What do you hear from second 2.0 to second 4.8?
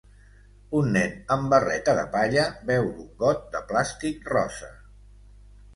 palla beu d'un got de plàstic rossa